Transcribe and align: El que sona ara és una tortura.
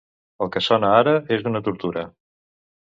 El 0.45 0.49
que 0.55 0.63
sona 0.69 0.89
ara 1.03 1.15
és 1.39 1.47
una 1.53 1.65
tortura. 1.71 2.09